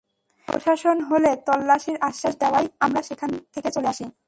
[0.45, 4.05] তবে প্রশাসন হলে তল্লাশির আশ্বাস দেওয়ায় আমরা সেখান থেকে চলে আসি।